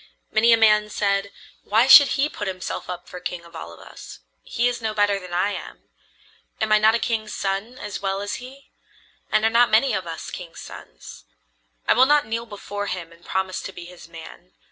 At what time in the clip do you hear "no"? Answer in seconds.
4.81-4.95